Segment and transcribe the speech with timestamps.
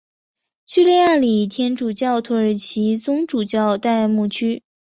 [0.65, 4.63] 叙利亚礼天主教土耳其宗主教代牧区。